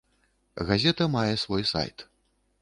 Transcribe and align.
Газета 0.69 1.07
мае 1.17 1.35
свой 1.43 1.63
сайт. 1.73 2.07